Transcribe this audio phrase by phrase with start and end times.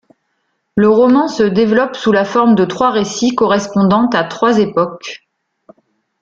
[0.75, 5.29] Le roman se développe sous la forme de trois récits correspondant à trois époques.